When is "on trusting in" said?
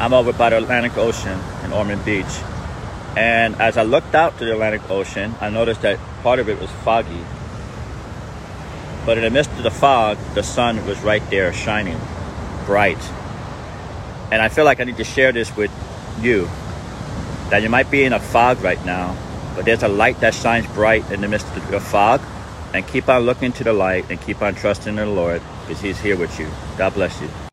24.40-24.96